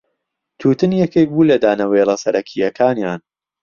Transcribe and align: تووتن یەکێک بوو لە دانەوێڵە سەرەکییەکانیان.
تووتن 0.59 0.91
یەکێک 1.03 1.27
بوو 1.33 1.47
لە 1.51 1.55
دانەوێڵە 1.63 2.15
سەرەکییەکانیان. 2.23 3.19